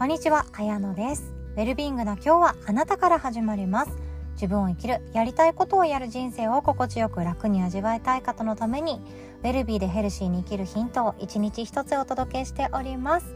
[0.00, 1.34] こんにちは、あやのです。
[1.56, 3.90] ウェルビーイングな今日はあなたから始まります。
[4.32, 8.98] 自分を生きる、やりたいことをやる人生を心地よく楽に味わいたい方のために、
[9.42, 13.26] ウェルビーでヘルシーに生きるヒントを一日一つお届けしております。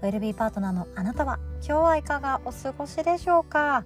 [0.00, 3.84] ウェルビーパートナーのあなたは今日はいかがお過ごしでしょうか？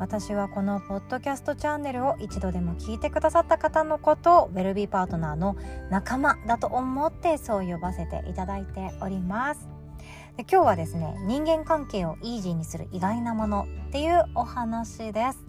[0.00, 5.56] 私はこのポッドキャストチャンネルを一度でも聞いてくださった方のことをウェルビーパートナーの
[5.90, 9.77] 仲間だと思ってそう呼ばせていただいております。
[10.38, 15.44] で今日はですね人間関係をイージーにする意外なものっていうお話です。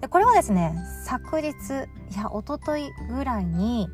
[0.00, 0.74] でこれはですね
[1.04, 1.50] 昨日い
[2.16, 3.88] や一昨日ぐらいに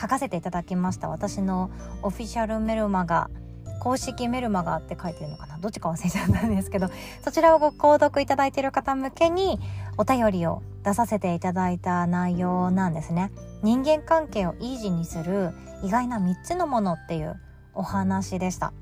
[0.00, 1.08] 書かせていただきました。
[1.08, 1.72] 私の
[2.02, 3.30] オフィシャルメルマガ
[3.80, 5.58] 公式メルマガって書いてるのかな？
[5.58, 6.88] どっちか忘れちゃったんですけど
[7.24, 9.58] そちらをご購読いただいている方向けに
[9.98, 13.32] お便りを出させていただいた内容なんですね。
[13.64, 15.50] 人間関係をイージーにする
[15.82, 17.40] 意外な3つのものっていう
[17.74, 18.72] お話でした。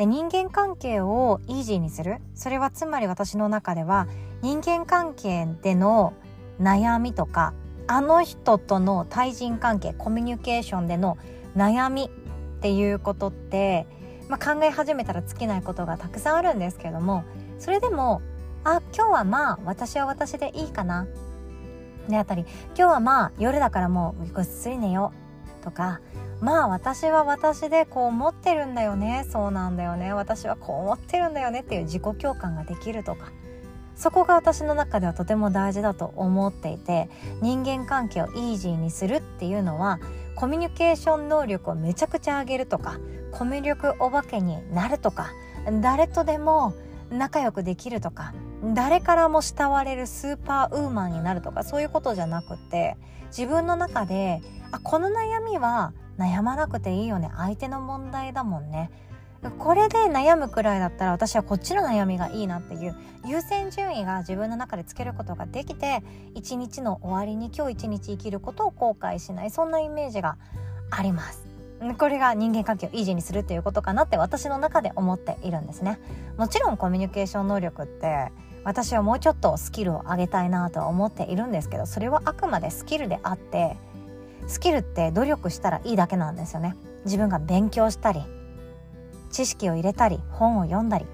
[0.00, 2.22] で人間関係をイージーにする？
[2.34, 4.08] それはつまり私の中では
[4.40, 6.14] 人間関係での
[6.58, 7.52] 悩みとか
[7.86, 11.18] あの人との対人関係コミュニケーションでの
[11.54, 12.08] 悩みっ
[12.62, 13.86] ていうことって、
[14.30, 17.22] まあ、考え始めたら尽きないことがたくさんあるんですけれども
[17.58, 18.22] それでも
[18.64, 21.08] あ今日はまあ私は私でいいかな。
[22.08, 25.12] であったり今日はまあ夜だからもうぐっすり寝よ
[25.60, 26.00] うとか
[26.40, 29.26] まあ私は私でこう思ってるんだよね。
[29.30, 30.12] そうなんだよね。
[30.12, 33.32] 私はこう思ってるんだよねっていう自己共感ができるとか。
[34.00, 37.10] そこが私の中ではとても大事だと思っていて
[37.42, 40.00] 人間関係をイージーにするっていうのは
[40.36, 42.98] コミュニケーション能力をめちゃくちゃ上げるとか
[43.30, 45.32] コミュ力お化けになるとか
[45.82, 46.72] 誰とでも
[47.10, 52.96] 仲良くできるとか誰からも慕われるスーパーウーマンになるとかそういうことじゃなくて
[53.28, 57.30] 自分の中であこの悩みは悩まなくていいよね。
[57.36, 58.90] 相手の問題だもんね。
[59.58, 62.94] これで悩むくらいだったら私はこっちの悩みがいいなっていう
[63.24, 66.02] 優先順位が自分の中でつけることができて
[66.34, 70.36] 一日の終わりに今日一日生きることを後悔しないそんなイメージが
[70.90, 71.46] あります。
[71.96, 75.98] これが人間関係をイージーにするっていうことかなって私の中で思っているんですね。
[76.36, 78.30] もちろんコミュニケーション能力って
[78.64, 83.76] 私はもうちょっとスキルを上げたいなとは思っているんですけどそれはあくまでスキルであって
[84.46, 86.76] スキルって努力したらいいだけなんですよね。
[87.04, 88.20] 自分が勉強したり
[89.30, 91.06] 知識を入れたり本を読んだり。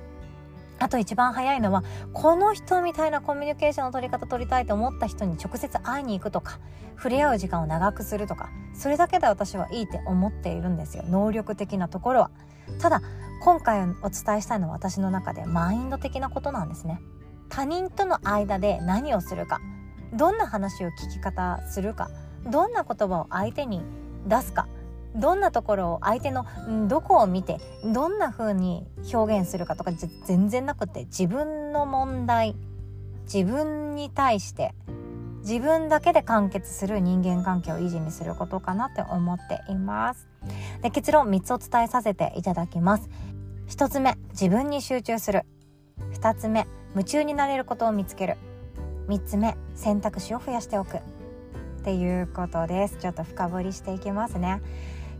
[0.79, 6.59] あと一番早いのはこの人みたいなコミュニケーションの取り方取りたいと思った人に直接会いに行くとか
[6.97, 11.05] 触れ合う時間を長くするとかそれだけで私はいいって思っているんですよ。
[11.09, 12.31] 能力的なところは。
[12.78, 13.01] ただ
[13.43, 17.01] 今回お伝えしたいのは私の中でマインド的なことなんですね。
[17.49, 19.61] 他人との間で何をするか
[20.12, 22.11] どんな話を聞き方するか
[22.45, 23.83] どんな言葉を相手に
[24.27, 24.69] 出すか
[25.15, 26.47] どんなところを相手の
[26.89, 29.93] どこを見てどんな風に表現するかとか
[30.27, 32.55] 全然なくて自分の問題
[33.25, 34.75] 自分に対して
[35.41, 40.27] 自分だけで完結する人間関係を維持にすることかなって思っています。
[40.83, 43.09] で結論3つお伝えさせていただきます。
[43.69, 45.45] 1つ目自分に集中する。
[46.15, 48.39] 2つ目夢中になれることを見つける。
[49.09, 50.97] 3つ目選択肢を増やしておく。
[50.97, 51.01] っ
[51.84, 52.97] ていうことです。
[52.97, 54.62] ちょっと深掘りしていきますね。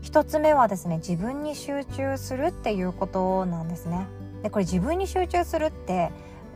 [0.01, 4.07] 一つ目はですね自分に集中するっていうことなんですね。
[4.41, 6.09] でこれ自分に集中するって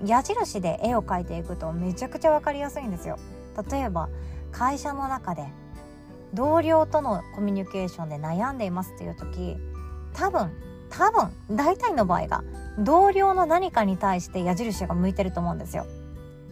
[0.03, 3.19] 矢印で絵を描いていくとめちゃくちゃ分かりやすいんですよ。
[3.69, 4.09] 例えば
[4.51, 5.45] 会社の中で
[6.33, 9.55] 同僚とのコミュニケーションで悩んでいますっていう時
[10.13, 10.49] 多分
[10.91, 12.43] 多分大体の場合が
[12.77, 15.85] 同僚の何かに対して矢印が向いてると思うんですよ。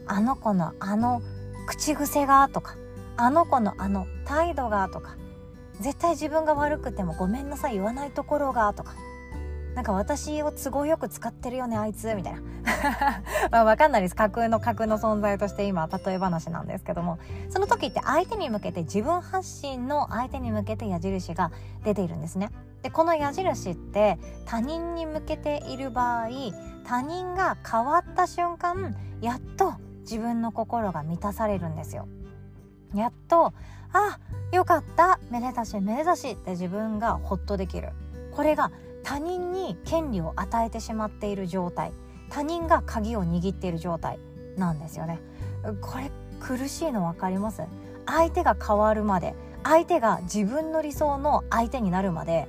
[0.07, 1.21] あの子のあの
[1.67, 2.75] 口癖がとか
[3.15, 5.15] あの子のあの態度がとか
[5.79, 8.95] 絶対自分が悪くてもごめんなさい言わないところがとか
[9.75, 12.41] なんか私を都合よく使ってるよねあいつみたいな。
[13.51, 14.15] まあ分かんないです。
[14.15, 17.19] 架空の架空の存在として今例え話なんですけども。
[17.49, 21.51] その時って相手に向けて自分発信の相手に向けて矢印が
[21.83, 22.49] 出ているんですね。
[22.81, 26.29] でこの矢印って他人に向けている場合
[26.85, 32.07] 他人が変わった瞬間やっと自分の心が満たされるんですよ。
[32.95, 33.53] やっと
[33.93, 34.19] あ
[34.51, 37.89] よかっためでたしめでたしって自分がホッとできる。
[38.31, 38.71] これが
[39.03, 41.91] 他人に権利を与えてしまっている状態。
[42.29, 44.19] 他人が鍵を握っている状態。
[44.57, 45.19] なんですよね。
[45.81, 47.61] これ苦しいの分かります？
[48.05, 52.47] 相手が変わるまで相手が自分の理想の相手になるまで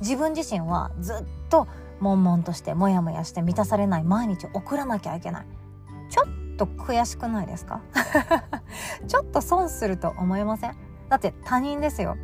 [0.00, 1.16] 自分自身はずっ
[1.48, 1.66] と
[2.00, 5.46] 悶々としてモヤモヤして満たされない毎日を送らなきゃいけない。
[6.10, 7.80] ちょっと悔しくないですか？
[9.08, 10.76] ちょっと損すると思いません？
[11.08, 12.16] だって他人ですよ。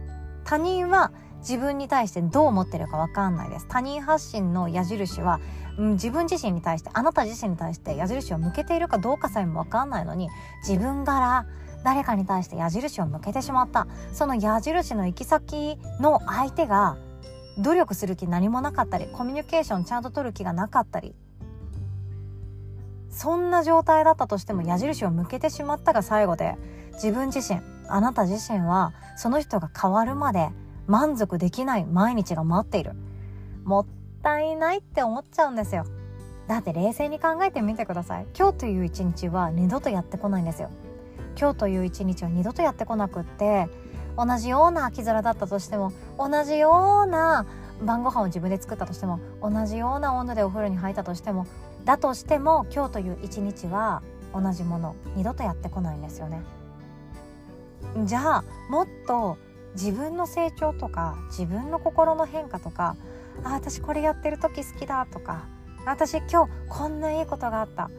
[0.45, 3.67] 他人は自分に対してどう思ってるか分かんないです。
[3.69, 5.41] 他人発信の矢印は、
[5.79, 10.29] うん、自分自身に対してあなた自身に対して矢印を向けているかどうかさえも分かんないのに
[10.67, 11.47] 自分から
[11.85, 13.87] 誰かに対して矢印を向けてしまった。
[14.13, 16.97] その矢印の行き先の相手が
[17.58, 21.14] 努力する気何もなかったりコミュニケーションちゃんと取る気がなかったり。
[23.10, 26.56] そんな状態だったとしても矢印を向けてしまったが最後で
[26.94, 30.49] 自分自身あなた自身はその人が変わるまで
[30.87, 32.93] 満足できない毎日が待っている。
[33.64, 33.87] もっ
[34.22, 35.84] たいないって思っちゃうんですよ。
[36.49, 38.26] だって冷静に考えてみてください。
[38.37, 40.70] 今日という一日は二度とやってこないんですよ。
[41.38, 43.69] 今日という一日は二度とやってこなくって
[44.17, 47.47] 同じような秋空だったとしても同じような
[47.82, 51.47] 晩ご飯を自分で作ったとしても同じような温度でお風呂に入ったとしても
[51.85, 56.43] だとしても今日という一日は同じもの二度とやってこないんですよね。
[58.05, 59.37] じゃあもっと
[59.75, 62.97] 自分の成長とか自分の心の変化とか
[63.44, 65.47] あ私これやってる時好きだとか
[65.85, 67.91] 私今日こんないいことがあった。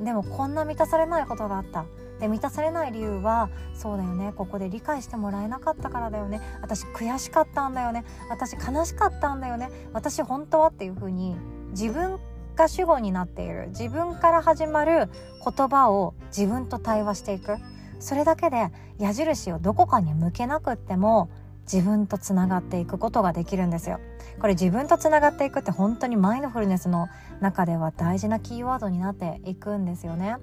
[0.00, 1.84] でもこんな満たされないことがあった。
[2.24, 4.32] で満たされない理由はそうだよね。
[4.34, 6.40] ここで理解してもらえなかったからだよね。
[6.62, 8.02] 私悔しかったんだよね。
[8.30, 9.70] 私悲しかったんだよね。
[9.92, 11.36] 私本当はっていうふうに
[11.72, 12.18] 自分
[12.56, 13.68] が主語になっている。
[13.68, 15.10] 自分から始まる
[15.44, 17.58] 言葉を自分と対話していく。
[18.00, 21.28] それだけで矢印をどこかに向けなくっても
[21.70, 24.00] 自分とつながっていくことができるんですよ。
[24.40, 27.08] これ自分とつながっていくって本当にマインドフルネスの
[27.40, 30.36] 中では大事なキーワードになっていくんですよね。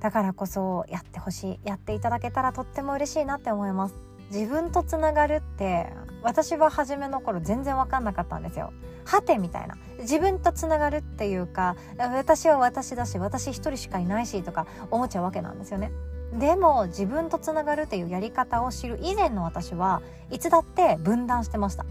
[0.00, 3.94] だからこそやってほしいやっていただけたらとっても嬉しいなって思います。
[4.30, 5.92] 自分とつながるって
[6.22, 8.72] 私は初めの頃全然分かんなかったんですよ。
[9.04, 9.76] はてみたいな。
[10.00, 15.90] 自分とつながるっていうか私は私だし私一人しかいないしとか思っちゃうわけなんですよね。
[16.38, 20.00] でも自分とつながるっていうやり方を知る以前の私は
[20.30, 21.84] いつだって分断してました。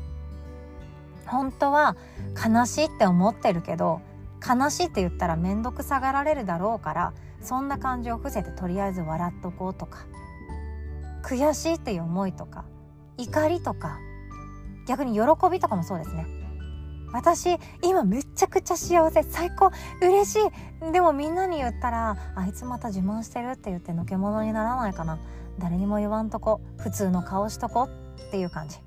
[1.27, 1.95] 本当は
[2.33, 4.01] 悲しいって思ってるけど
[4.47, 10.06] 悲しいって言ったら面倒くさがられるだろうからそんな感情を伏せてとりあえず笑っとこうとか
[11.24, 12.65] 悔しいっていう思いとか
[13.18, 14.00] 怒りとか
[14.88, 15.21] 逆に喜
[15.51, 16.25] びとかもそうですね。
[17.12, 19.71] 私今めちゃくちゃ幸せ最高
[20.01, 20.91] 嬉しい。
[20.91, 25.18] でもみんなに言ったらあいつまた自慢してるって言ってのけ者にならないかな。
[25.57, 27.89] 誰にも言わんとこ普通の顔しとこ
[28.27, 28.77] っていう感じ。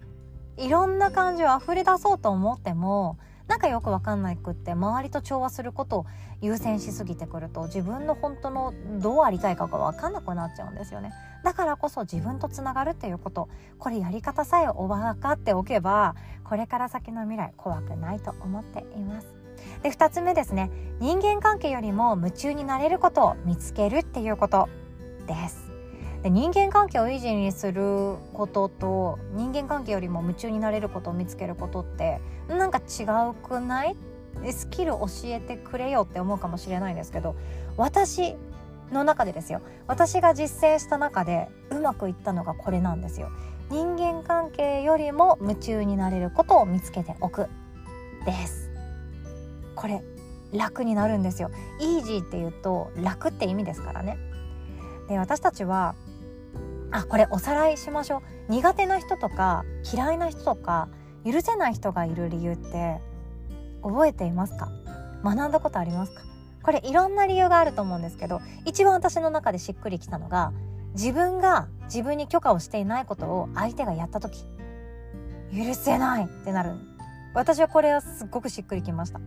[0.56, 6.06] いろんな感情溢れ出そうと思ってもなんかよくわかんないくって周りと調和することを
[6.40, 11.12] 優先しすぎてくると自分の本当のどうありたいかがわかんなくなっちゃうんですよね。
[11.44, 13.48] だからこそ自分とつながるっていうこと
[13.78, 19.26] これやり方さえお分かっておけばこれから先の未来怖くないと思っています。
[19.82, 20.70] で2つ目ですね。
[21.00, 24.68] 人間関係よりも夢中になれることを見つけるっていうこと
[25.26, 25.71] です。
[26.22, 33.96] で人間関係を維持にすることと人間関係よりも夢中になれることを見つけることってなんか違うくない？
[34.50, 37.34] スキル教えてくれよって思うかもしれないんですけど
[37.76, 38.36] 私
[38.92, 39.62] の中でですよ。
[39.86, 43.28] 私が実践した中でうまくいったのがこれなんですよ。
[43.70, 47.48] 人間関係よりも夢中になれることを見つけておく。
[48.26, 48.70] です。
[49.75, 50.02] これ
[50.52, 51.50] 楽になるんですよ。
[51.80, 54.18] イージーっていうと楽って意味ですからね。
[55.08, 55.94] で私たちは
[56.92, 58.18] あこれおさらいしましょ
[58.48, 58.52] う。
[58.52, 60.88] 苦手な人とか嫌いな人とか
[61.24, 63.00] 許せない人がいる理由って
[63.82, 64.70] 覚えていますか？
[65.25, 66.20] 学んだことありますか？
[66.62, 70.52] これいろんな理由があると思うんですけど一番私の中でしっくりきたのが
[70.94, 74.44] 自分が自分に許可をしていないことを相手がやった時
[75.52, 76.72] 許せないってなる。
[77.34, 79.20] 私はこれはすっごくしっくりきました。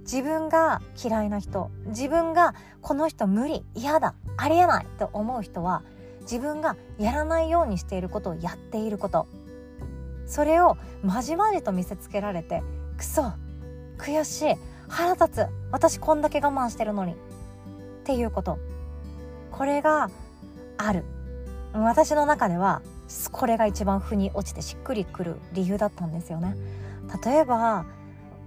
[0.00, 5.82] 自分が嫌いな人自分がこの人無理嫌だありえないと思う人は
[6.30, 9.26] 自分がやらないようにしていることをやっていること。
[10.26, 12.62] それをまじまじと見せつけられて
[12.98, 13.32] クソ
[13.96, 14.54] 悔しい
[14.88, 17.12] 腹立つ私こんだけ我慢してるのに。
[17.12, 17.16] っ
[18.04, 18.58] ていうこと。
[19.52, 20.10] これが
[20.76, 21.04] ある。
[21.72, 22.82] 私の中では
[23.32, 26.56] これが一番腑に落ちてしっくりくる理由だったんですよね。
[27.24, 27.86] 例えば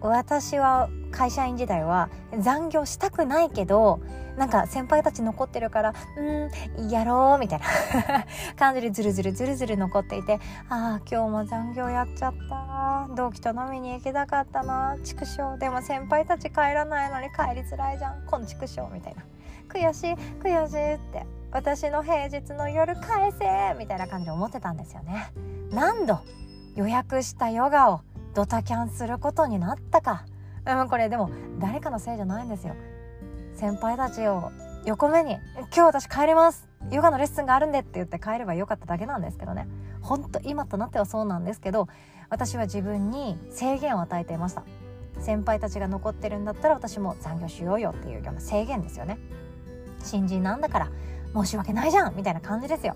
[0.01, 3.99] 私は会社員時代は残業したくないけど
[4.37, 7.65] なんか先輩たち残ってるからうんやろうみたいな
[8.57, 10.39] 感じでズルズルズルズル残っていて
[10.69, 12.71] ああ今日も残業やっちゃった。
[13.15, 14.97] 同期と飲みに行きたかったな。
[15.03, 15.57] 畜生。
[15.57, 18.25] でも先輩たち帰らないのに帰りづらいじゃん。
[18.25, 19.23] こん畜生みたいな。
[19.69, 21.25] 悔しい悔しいって。
[21.51, 25.31] 私の平日の夜返せみたいな感じで思ってたんですよね。
[25.71, 26.19] 何度
[26.75, 28.01] 予約したヨガを
[28.33, 30.25] ドタキャンすることになったか。
[30.65, 32.75] うんこれでも誰かのせいじゃないんですよ。
[33.55, 34.51] 先輩たちを
[34.85, 35.37] 横目に
[35.75, 36.67] 「今日私帰ります。
[36.89, 39.67] ヨガのレッスンがあるんでって言って帰ればよかっただけなんですけどね。
[40.01, 41.87] 本当今となってはそうなんですけど
[42.29, 44.63] 私は自分に制限を与えていました。
[45.19, 49.17] 先輩たちが残ってるんだったら私も残業しようよっていうような制限ですよね。
[50.03, 50.89] 新人なんだから
[51.33, 52.95] 申し訳ないじゃんみたいな感じですよ。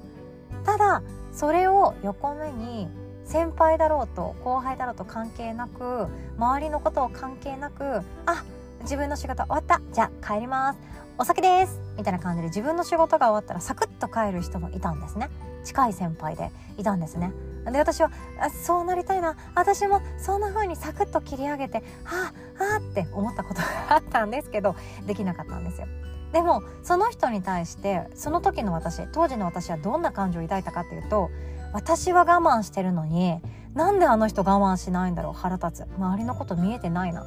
[0.64, 2.90] ただそれを横目に
[3.26, 8.44] 先輩だろうと後輩だろうと関係なく周りのことを関係なくあ
[8.82, 9.82] 自分の仕事終わった。
[9.92, 10.80] じゃあ帰ります。
[11.18, 11.82] お酒です。
[11.98, 15.30] みたいな感じで自分の仕事が終わったらサクッと帰る人もいたんですね。
[15.64, 17.32] 近い先輩でいたんですね。
[17.72, 19.36] で私はあそうなりたいな。
[19.56, 24.76] 私もそんな風にサクッと切り上げてはあはあって思ったことがあったんですけど
[25.08, 25.88] できなかったんですよ。
[26.32, 31.32] でもその人に対してその時の私当時の私はどんな感情を抱いたかっていうと
[31.76, 33.42] 私は我慢してるのに
[33.74, 35.88] なんであの人我慢しないんだろう腹立つ。
[35.98, 37.26] 周りのこと見えてないなっ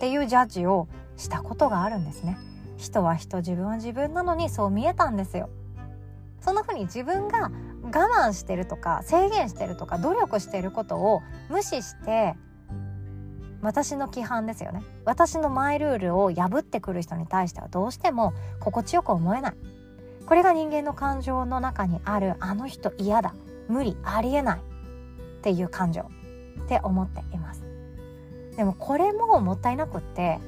[0.00, 0.88] ていうジャッジを
[1.18, 2.38] したことがあるんですね。
[2.78, 5.50] 人は人自分は自分なのにそう見えたんですよ。
[6.40, 7.50] そんな風に自分が
[7.82, 12.36] 我慢してるとか制限してるとか努力してることを無視して
[13.60, 14.82] 私の規範ですよね。
[15.04, 19.54] 私のマイルールを破ってくる人に対してはどうしても心地よく思えない。
[20.24, 23.34] これが人間の感情の中にあるあの人嫌だ。
[23.70, 27.62] 無理ありえないっていう感情って思っています。
[28.56, 30.38] でもこれももったいなくって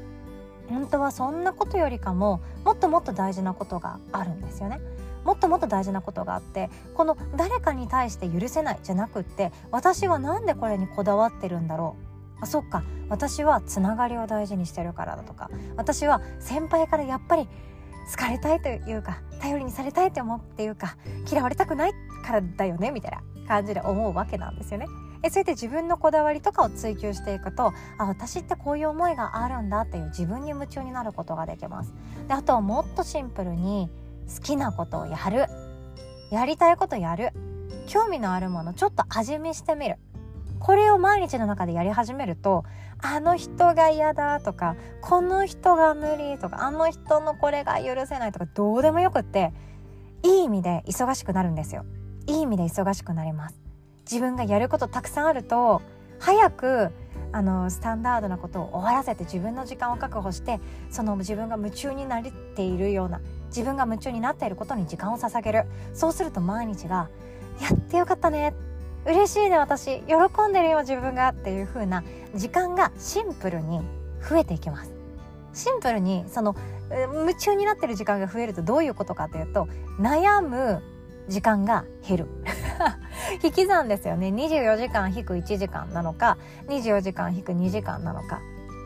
[0.68, 4.80] 本当はそんなことよりかももっともっと大事なことがあるんですよね。
[5.24, 11.96] もっともっと大事なことがあってこの誰かに対して許せないじゃなくって私は何でこれにこだわってるんだろ
[12.40, 12.42] う。
[12.42, 12.82] あそっか。
[13.08, 15.48] 私はつながりを大事にしてるからだとか。
[15.76, 17.48] 私は先輩からやっぱり
[18.10, 20.96] 好かれたいというか頼りにされたいって思うっていうか
[21.30, 24.86] 嫌われたくないっからだよねみたいな感じで思うわけなんですよね。
[25.24, 31.94] えそうやって自分のこだわりとかを追求していくとあ私ってこういう思いがあるんだっていう自分に夢中になることができます。
[32.26, 33.90] であとはもっとシンプルに
[34.34, 35.46] 好きなことをやる
[36.30, 37.32] やりたいことやる
[37.86, 39.96] 興味のあるものちょっと味見してみる
[40.58, 42.64] これを毎日の中でやり始めると
[43.02, 49.52] あの人が嫌だとかこの人が無理とかあの人のこれが許せないとかどうでもよくって
[50.22, 51.84] いい意味で忙しくなるんですよ
[52.26, 53.56] いい意味で忙しくなります。
[54.10, 55.80] 自分がやることたくさんあると
[56.18, 56.90] 早く
[57.32, 60.60] あのスタンダードなことを終わらせて自分の時間を確保して
[60.90, 62.22] その自分が夢中になっ
[62.54, 65.64] ているような自分が夢中になっていることに時間を捧げる。
[65.94, 67.08] そうすると毎日が
[67.60, 68.54] やってよかったね。
[69.04, 70.02] 嬉しいね私。
[70.02, 70.14] 喜
[70.48, 73.80] んでるよ自分がっていう風な時間がシンプルに
[74.28, 74.92] 増えていきます。
[75.54, 76.54] シンプルにその
[76.90, 79.66] 夢中になってる時間が増えるとどういうことかというと
[79.98, 80.82] 悩む
[81.28, 82.28] 時間が減る。
[83.42, 84.28] 引き算ですよね。
[84.28, 86.36] 24時間引く1時間なのか
[86.68, 88.40] 24時間引く2時間なのか。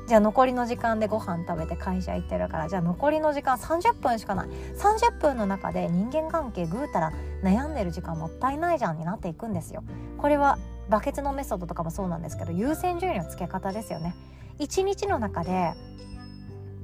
[0.07, 4.49] じゃあ残りの時間でご飯食べて会社行ってるからじゃあ残りの時間30分しかない。
[4.76, 7.12] 30分の中で人間関係ぐうたら
[7.43, 9.83] 悩んでる時間もったいないじゃんになっていくんですよ。
[10.19, 14.14] これはバケツのメソッドとかもそうなんですけど優先順位のつけ方ですよね。
[14.59, 15.75] 一日の中で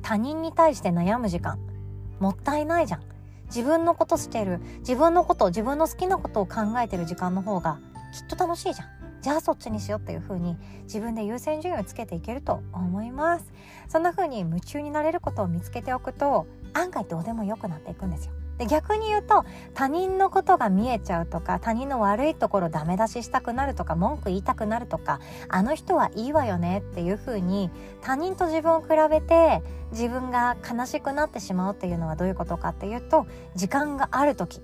[0.03, 1.59] 他人に対して悩む時間
[2.19, 3.12] もったいないじゃん。
[3.55, 7.79] 自分のことしてる自分のこと自分の好きなことを考えてる時間の方が
[8.19, 8.89] きっと楽しいじゃん。
[9.21, 13.53] じゃあそっちにしようっていう風に自分で優先順位をつけていけると思います。
[13.89, 18.33] そんな風に夢中になれることを見つけておくと案外どうでもよくなっていくんですよ。
[18.63, 27.71] で逆に言うと他人のことが見えちゃうとか他人の悪いところダメ出ししたくなるとか文句言いたくなるとかあの人はいいわよねっていう風に
[28.03, 33.27] 他人と自分を比べて自分が悲しくなってしまうっていうのはどういうことかっていうと
[33.57, 34.61] 時間がある時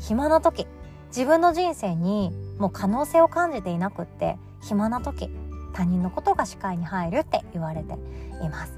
[0.00, 0.66] 暇な時
[1.10, 5.30] 自分の人生にもう可能性を感じていなくって暇な時
[5.74, 7.94] 他人のことが視界に入るって言われて
[8.42, 8.72] います。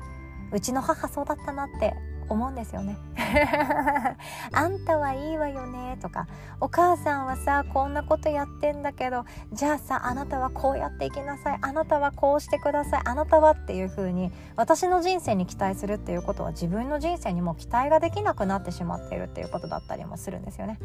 [0.53, 1.95] うちの母そうだったなって
[2.35, 2.97] 思うんですよね
[4.53, 6.27] あんたはいいわよねとか
[6.61, 20.79] お母さんはさこんなことやってんだけどじゃあさあなたはこうやっていきなさいあなたはこうしてくださいあなたはっていう風に私の人生に期待するっていうことは自分の人生にも期待ができなくなってしまっているっていうことだったりもするんですよね。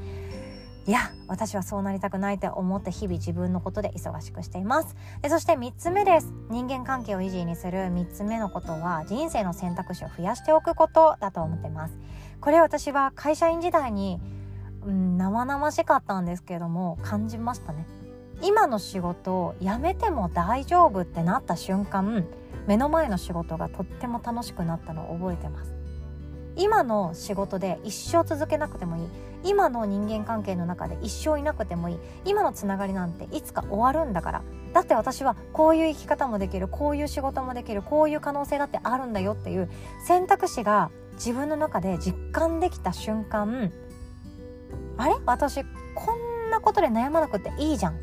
[0.88, 4.96] いや私はそうなりたくないと思って日々自分のことで忙しくしています。
[5.24, 6.32] でそして3つ目です。
[6.51, 11.98] 人間関係を維持にする3つ目のことは人生の選択肢を増やしておくことだと思ってます。
[12.39, 14.20] これ私は会社員時代に、
[14.86, 17.88] うん、生々しかったんですけども感じましたね。
[18.44, 22.25] 今の仕事を辞めても大丈夫ってなった瞬間
[22.68, 25.75] 目の前の仕事がとっても楽しくなったのを覚えてます。
[26.57, 29.07] 今の仕事で一生続けなくてもいい。
[29.43, 32.00] 今の人間関係の中で一生いなくてもいい。
[32.25, 34.41] 今のつながりなんていつか終わるんだから。
[34.74, 36.67] だって私はこういう生き方もできる。
[36.67, 37.81] こういう仕事もできる。
[37.81, 39.69] こういう可能性だってあるんだよっていう
[40.05, 43.71] 選択肢が自分の中で実感できた瞬間。
[44.97, 45.15] あれ？
[45.25, 47.97] 私こんなことで悩まなくていいじゃんっ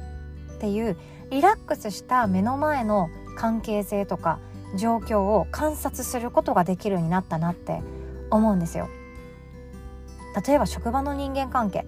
[0.60, 0.96] ていう
[1.30, 4.38] リラックスした目の前の関係性とか
[4.76, 7.82] 状況を観察することができるようになったなって。
[8.36, 8.88] 思うんですよ。
[10.46, 11.86] 例えば職場の人間関係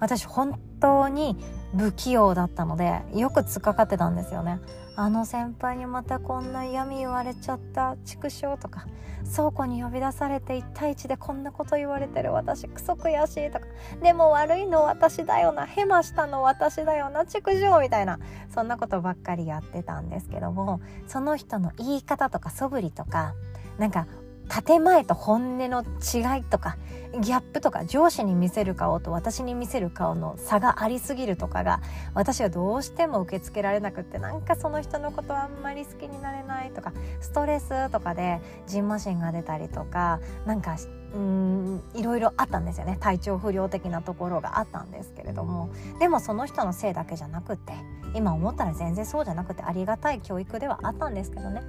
[0.00, 1.36] 私本当に
[1.76, 4.60] 不器用だったのでよく突っかかってたんですよね
[4.96, 8.86] あの先輩にまたこんな嫌味言われちゃった畜生とか
[9.34, 13.66] 倉庫に呼び出されて1対1でこんなこと言われてる私クソ悔しいとか
[14.02, 18.18] でも悪いの私だよなヘマしたの私だよな畜生みたいな
[18.54, 23.34] そんなことばっかりやってたんですけどもその人の言い方とか素振りとか
[23.78, 24.06] なんか
[24.48, 26.76] 建前と本音の違いとか
[27.20, 31.80] ギャップとか上司に見せる顔と私に見せる顔の差がありすぎるとかが
[32.14, 40.76] 私はどうしても受け付けられなくってなんかその人のことあんまり好きになれないとかストレスとかでじんましんが出たりとかなんか
[41.14, 42.96] うんいろいろあったんですよね。
[43.00, 45.70] 体調不良的なところがあったんですけれども。
[45.98, 47.72] でもその人のせいだけじゃなくて
[48.14, 51.62] 今思ったら全然そうじゃなくてありがたい教育ではあったんですけどね。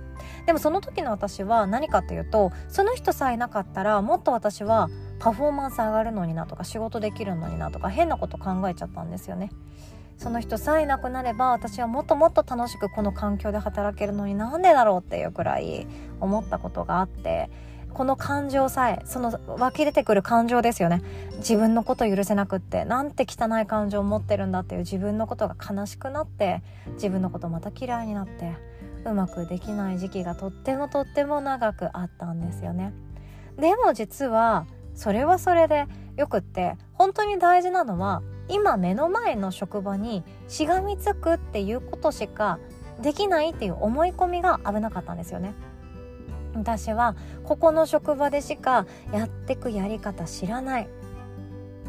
[0.46, 4.90] でもその時の私は何かっていうとその人さえなかったらもっと私は
[5.20, 9.52] パフォーマンス上がるのになとか仕事できるのになとか変なこと考えちゃったんですよね。
[10.18, 15.86] その人さえなくなれば私はもっともっと楽しくこの環境で働けるのになんでだろうっていうくらい
[16.20, 17.50] 思ったことがあって。
[17.98, 21.02] この感情さえその湧き出てくる感情ですよね。
[21.38, 26.62] 自分のこと許せなくってなんて汚い感情を持ってるんだっていう自分のことが悲しくなって
[26.94, 28.54] 自分のことまた嫌いになって
[29.04, 32.94] うまくできない時期がとってもとっても長くあったんですよね。
[33.58, 35.88] でも実はそれはそれで
[36.18, 42.60] よくって本当に大事なのは今目の前の職場にしがみつくっていうことしか
[43.02, 45.56] できないっていう思い込みが危なかったんですよね。
[46.58, 50.88] 私はここの職場でしかやってくやり方知らない。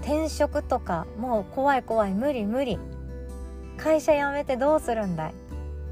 [0.00, 2.78] 転職とかもう怖い怖い無理無理。
[3.76, 5.32] 会社辞めてどうするんだい？
[5.32, 5.34] っ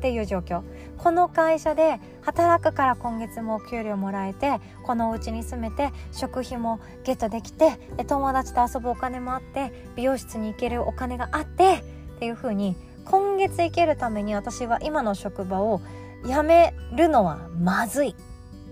[0.01, 0.63] ていう状況。
[0.99, 11.83] この会社で働くから今月もお給料もらえてこのお家に住めて食費もゲットできてで友達と遊ぶお金もあって美容室に行けるお金があって
[12.17, 15.81] っていう風に今月行けるために私は今の職場を
[16.25, 18.17] 辞めるのはまずい。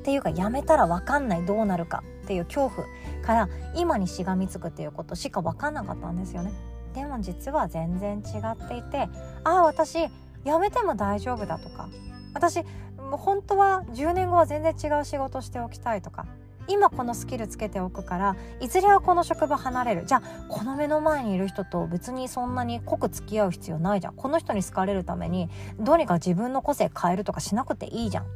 [0.05, 2.87] っていうかやめたら分かんないどうなるかっていう恐怖
[3.25, 6.53] から今にしがみつくっていうことしか分かんなかったんですよね。
[6.93, 9.09] でも実は全然違っていて
[9.45, 10.11] ああ私
[10.45, 11.89] やめても大丈夫だとか
[12.35, 12.63] 私
[12.99, 16.27] 本当は10年後は全然違う仕事しておきたいとか
[16.69, 20.05] 今このスキルつけておくからいずれはこの職場離れる。
[20.05, 24.15] じゃあこの目の前にいる人と別にそんなに濃く付き合う必要ないじゃん。
[24.15, 25.49] この人に好かれるために
[25.81, 28.27] どうにか自分の個性変えるとかしなくていいじゃん。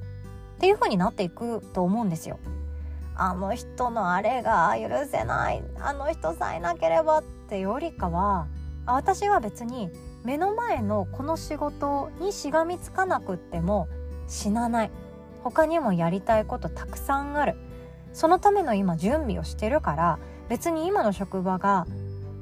[0.58, 2.40] っていう風になっていくと思うんですよ。
[3.14, 8.46] あの人のあれが許せないあの人さえなければってよりかは
[8.86, 9.90] 私は別に
[10.24, 13.88] 目の前のこの仕事にしがみつかなくっても
[14.26, 14.90] 死なない。
[15.44, 17.54] 他にもやりたいことたくさんある。
[18.12, 20.18] そのための今準備をしてるから
[20.48, 21.86] 別に今の職場が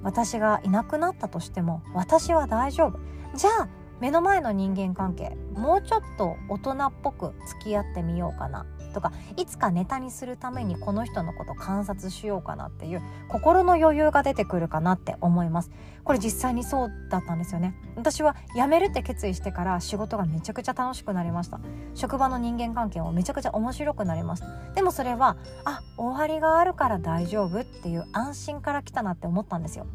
[0.03, 2.99] 私がいなくなったとしても私は大丈夫。
[3.35, 3.69] じゃあ
[4.01, 15.71] 目の前の人間関係もうちょっと大人っぽく付き合ってみようかなとかいつかネタにするためにこの人のこと観察しようかなっていう心の余裕が出てくるかなって思います。
[16.03, 17.75] これ実際にそうだったんですよね。
[17.95, 21.61] 私は辞めるって決意してから仕事がめちゃくちゃ楽しくなりました。
[21.95, 24.47] 職場の人間関係もめちゃくちゃ面白くなりました。
[24.75, 29.87] でもそれはあ終わりがあるから大丈夫っていう安心から来たなって思ったんですよ。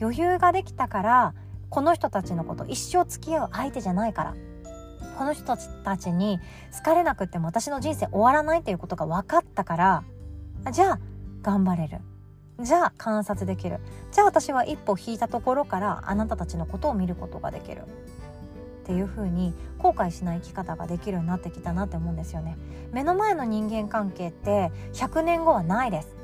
[0.00, 1.34] 余裕ができたから
[1.76, 4.34] この人たちのこと一生付き合う相手じゃないから。
[5.18, 6.40] この人たちに
[6.74, 10.04] 好かれなくても私の人生終わらないっていうことが分かったから。
[10.72, 11.00] じゃあ
[11.42, 11.98] 頑張れる。
[12.62, 13.80] じゃあ観察できる。
[14.10, 17.82] じゃあ私は一歩引いたところからあなたたちのことを見ることができる。
[17.82, 22.56] っていう風に後悔しない生き方ができるようになってきたなって思うんですよね。
[22.90, 26.16] 目の前の人間関係って100年後はないです。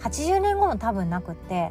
[0.00, 1.70] 80年後も多分なくって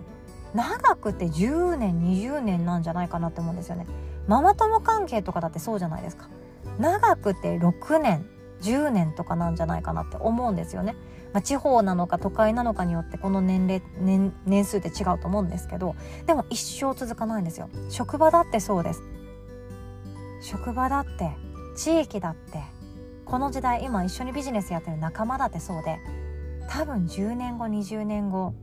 [0.58, 3.86] 長くて10年20年なんじゃないかなって思うんですよね。
[4.28, 6.30] ママ友関係とかだってそうじゃないですか。
[6.80, 8.26] 長くて6年
[8.62, 10.96] 10年とかなんじゃないかなって思うんですよね、
[11.32, 17.70] まあ、地方なのか都会なのかによってこの年齢年年数って違うと思うんですけどでも一生続かないんですよ。
[17.90, 19.04] 職場だってそうです。
[20.42, 21.32] 職場だって
[21.76, 22.64] 地域だって
[23.26, 26.00] この時代今一緒にビジネスやってる仲間だってそうで
[26.68, 28.54] 多分10年後20年後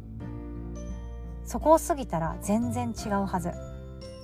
[1.44, 3.52] そこを過ぎたら全然違うはず。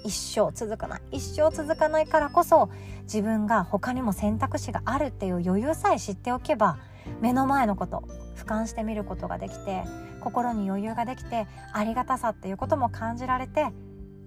[0.03, 1.03] 一生続かない。
[1.13, 2.71] 一生続かないからこそ
[3.03, 6.79] 自分が他にも選択肢があるっていう余裕さえ知っておけば
[7.21, 8.05] 目の前のこと
[8.37, 9.85] 俯瞰してみることができて
[10.21, 13.69] 心に余裕ができてありがたさっていうことも感じられて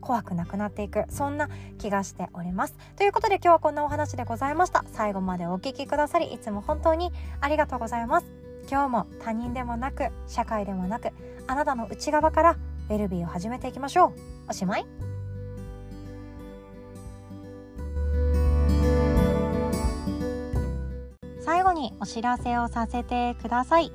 [0.02, 1.06] 怖くなくなっていく。
[1.10, 2.76] そんな気がしております。
[2.98, 4.84] ということで今日はこんなお話でございました。
[4.92, 8.28] 最後までお聞きくださりいつも本当にありがとうございます。
[8.70, 11.12] 今日も他人でもなく社会でもなく
[11.48, 12.58] あなたの内側から
[12.94, 14.12] ウェルビーを始めていきましょう。
[14.50, 14.86] おしまい。
[21.42, 23.92] 最後にお知らせをさせてください。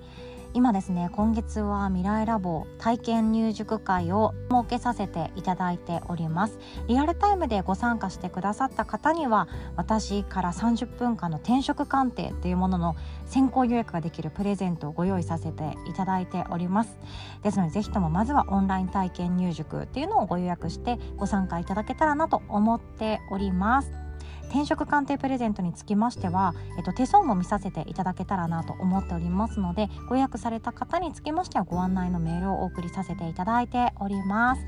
[0.54, 6.58] 今ですね今月は未来ラボ体験入塾会を設けさせていただいております。
[6.88, 16.98] リアルタイムでご参加してくださった方には私から30分間の転職鑑定というものの先行予約ができるプレゼントをご用意させていただいております。
[17.42, 24.07] ですのでぜひともまずはオンライン体験入塾っていうのをご予約してご参加いただけたらなと思っております。
[24.48, 34.62] 転職鑑定プレゼントにつきましては、えっと、手相も見させていただけたらなと思っておりますのでご予約された方につきましてはご案内のメールをお送りさせていただいております。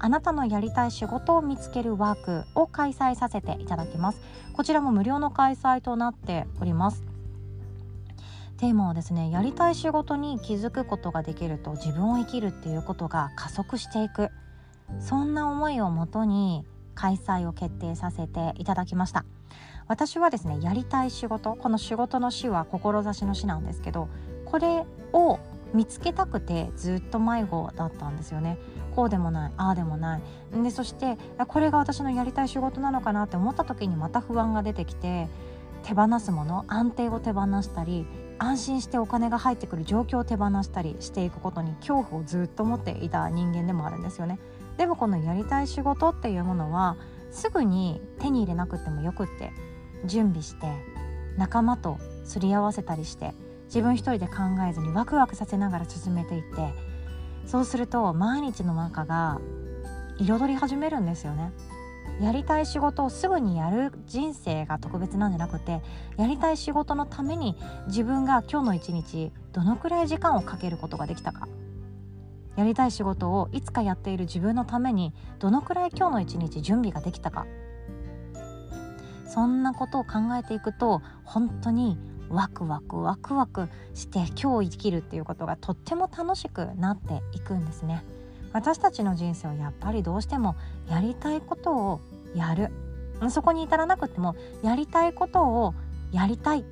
[0.00, 4.20] あなたのやりたい仕事を見つけるワークを開催させていただきます。
[4.52, 7.02] こちらも無料の開催となっております。
[8.58, 14.30] テーマはですねやりたい仕事に気づくことができると自分を生きるっていうことが加速していく。
[15.00, 16.64] そんな思いをもとに
[16.98, 19.24] 開催を決定させていただきました。
[19.86, 24.08] 私はですねやりたい仕事この仕事の死は志の死なんですけど
[24.44, 25.38] これを
[25.72, 28.58] 見つけたくてずっと迷子だったんですよね。
[28.96, 30.22] こうでもないああでもない。
[30.60, 35.28] でそしてこれが私のやりたい仕事なのかなって思った時にまた不安が出てきて
[35.84, 38.06] 手放すもの安定を手放したり
[38.38, 44.40] 安心してお金が入ってくる状況を手放したりしていくことに恐怖をずっと持っていた人間でもあるんですよね。
[44.78, 46.96] でもこのやりたい仕事っていうものは
[47.30, 49.52] すぐに手に入れなくてもよくって
[50.06, 50.72] 準備して
[51.36, 53.34] 仲間とすり合わせたりして
[53.66, 54.34] 自分一人で考
[54.68, 56.72] えずにワクワクさせながら進めていって
[57.44, 59.40] そうすると毎日の中が
[60.18, 61.52] 彩り始めるんですよね。
[62.20, 65.82] やりたい仕事をすぐにやる人生が特別なんじゃなくて
[66.16, 71.46] やりたい仕事のために自分が今日の一日どのくらい時間をかけることができたか
[72.58, 77.46] やりたい仕事をいつかやっている自分のためにどのくらい今日の一日準備ができたか。
[79.28, 81.96] そんなことを考えていくと本当に
[82.28, 88.02] ワクワクワクワクして今日生きるっていうことがとっても楽しくなっていくんですね。
[88.52, 90.56] 私たちの人生はやっぱりどうしても
[90.90, 92.00] やりたいことを
[92.34, 92.72] やる。
[93.30, 95.74] そこに至らなくてもやりたいことを
[96.10, 96.64] やりたいっ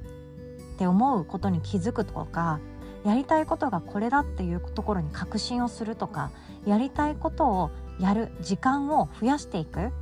[0.79, 2.59] て思うことに気づくとか
[3.07, 6.33] やりたいことがこれだっていうところに確信をするとか
[6.67, 9.93] やりたいことをやる時間を増やしていく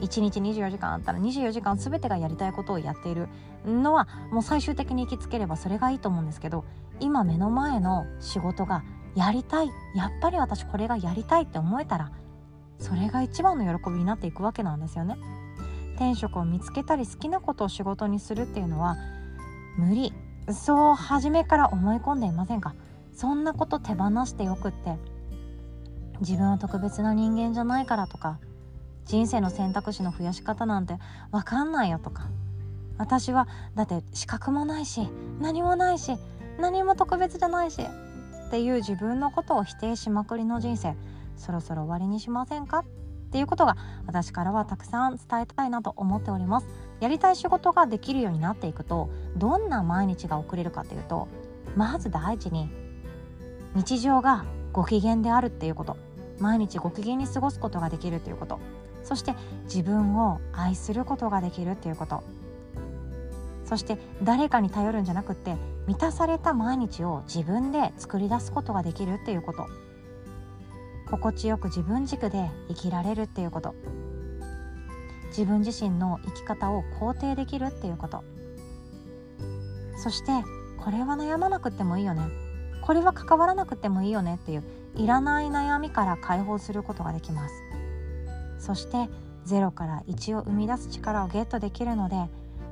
[0.00, 3.28] 1日24時間あったら24時間全てがやりたいことをやっている
[3.64, 6.64] のはもう最終的に行きつければそれがいいと思うんですけど
[6.98, 8.82] 今目の前の仕事が
[9.14, 12.10] やりたいやっぱり私これがやりたいって思えたら
[12.80, 15.16] それが一番の喜びになっていくわけなんですよね。
[15.94, 18.96] 転職を見つけたり好きなことを仕事にするっていうのは
[19.78, 20.12] 無理
[20.52, 22.74] そう初めから思い込んでいませんか？
[23.14, 24.96] そんなこと手放してよくって。
[26.20, 28.38] 自分は特別な人間じゃないからとか。
[29.04, 30.98] 人生の選択肢の増やし方なんて
[31.30, 32.28] 分かんないよとか。
[32.98, 35.08] 私はだって資格もないし
[35.40, 36.16] 何もないし
[36.58, 40.94] 何も特別じゃないしっていう自分のことを否定しまくりの人生。
[41.36, 42.78] そろそろ終わりにしませんか？
[42.78, 42.84] っ
[43.26, 46.66] っていうことが私からはたくさん伝えたいなと思っております。
[47.00, 51.28] やりたい仕事ができるようになっていくとどんな毎日が送れるかっていうと
[51.76, 52.70] まず第一に
[53.74, 55.96] 日常がご機嫌であるっていうこと。
[56.38, 58.58] 毎日ご機嫌に過ごすことができるっていうこと。
[59.02, 59.34] そして
[59.64, 62.22] 自分を愛することができるっていうこと。
[63.64, 69.66] そして誰かに頼るんじゃなくって満たされた毎日を自分で作り出すことができるっていうこと。
[71.10, 73.74] 心地よく自分軸で生きられるっていうこと。
[75.28, 78.24] 自分自身の生き方を肯定できるっていうこと。
[79.96, 80.32] そして
[80.78, 82.22] これは悩まなくてもいいよね。
[82.82, 84.64] これは関わらなくてもいいよねっていう
[84.94, 87.54] いらない悩みから解放することができます。
[88.58, 89.08] そして
[89.46, 92.16] 0から1を生み出す力をゲットできるので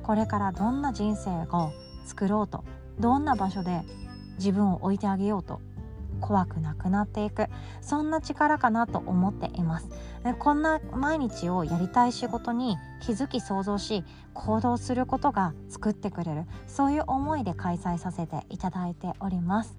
[0.03, 1.71] これからどんな人生を
[2.05, 2.63] 作ろうと
[2.99, 3.81] どんな場所で
[4.37, 5.61] 自分を置いてあげようと
[6.25, 7.49] 怖くなくなっていく。
[7.81, 9.89] そんな力かなと思っています。
[10.39, 16.45] こんな毎日をやりたい仕事に気づき想像し行動することが作ってくれる。
[16.65, 19.77] そういう思いで開催させていただいております。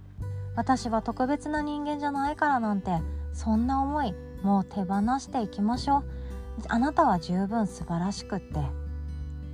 [0.55, 2.93] 私は特別な人間じゃないからなんて
[3.33, 6.05] そんな思いもう手放していきましょう。
[6.69, 8.61] あなたは十分素晴らしくって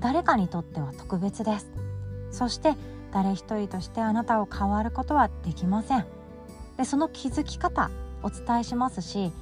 [0.00, 1.72] 誰かにとっては特別です。
[2.30, 2.74] そして
[3.12, 6.04] 誰一人としてあなたを変わることはできません。
[6.76, 7.90] でその気づき方
[8.22, 9.32] お伝えしますし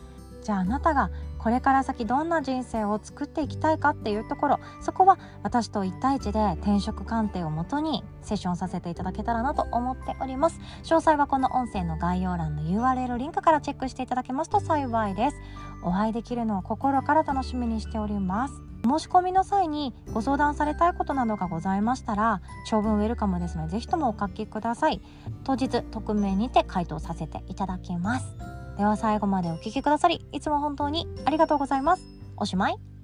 [0.43, 10.61] じゃああなたがこれから先どんな人生を作っていきたいかっていうところそこは私と1対1で転職鑑定をもとにセッションさせていただけたらなと思っております。
[10.83, 15.37] 詳細はこの音声の概要欄の URL リンクからチェックしていただけますと幸いです。
[15.83, 18.70] お会いできるのを心から楽しみにしております。
[18.91, 25.01] 申し込みの際にご相談されたいことなどがございましたら長文ウェルカムですのでぜひともお書きください。
[25.45, 28.35] 当日匿名にて回答させていただきます。
[28.77, 32.03] では最後までお聴きくださりいつも本当にありがとうございます。
[32.37, 33.00] おしまい。